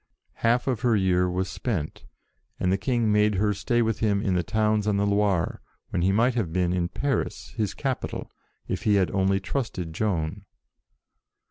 [0.41, 2.05] Half of her year was spent,
[2.59, 6.01] and the King made her stay with him in the towns on the Loire, when
[6.01, 8.31] he might have been in Paris, his capital,
[8.67, 10.45] if he had only trusted Joan.